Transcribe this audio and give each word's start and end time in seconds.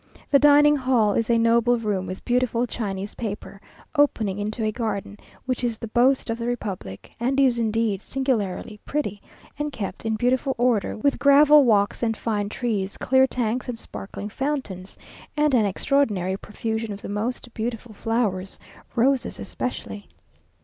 The 0.31 0.39
dining 0.39 0.75
hall 0.75 1.13
is 1.13 1.29
a 1.29 1.37
noble 1.37 1.77
room, 1.77 2.07
with 2.07 2.25
beautiful 2.25 2.65
Chinese 2.65 3.13
paper, 3.13 3.61
opening 3.93 4.39
into 4.39 4.63
a 4.63 4.71
garden, 4.71 5.19
which 5.45 5.63
is 5.63 5.77
the 5.77 5.89
boast 5.89 6.31
of 6.31 6.39
the 6.39 6.47
republic, 6.47 7.11
and 7.19 7.39
is 7.39 7.59
indeed 7.59 8.01
singularly 8.01 8.79
pretty, 8.83 9.21
and 9.59 9.71
kept 9.71 10.03
in 10.03 10.15
beautiful 10.15 10.55
order, 10.57 10.97
with 10.97 11.19
gravel 11.19 11.65
walks 11.65 12.01
and 12.01 12.17
fine 12.17 12.49
trees, 12.49 12.97
clear 12.97 13.27
tanks 13.27 13.69
and 13.69 13.77
sparkling 13.77 14.29
fountains, 14.29 14.97
and 15.37 15.53
an 15.53 15.65
extraordinary 15.67 16.35
profusion 16.35 16.91
of 16.91 17.03
the 17.03 17.07
most 17.07 17.53
beautiful 17.53 17.93
flowers, 17.93 18.57
roses 18.95 19.37
especially. 19.37 20.07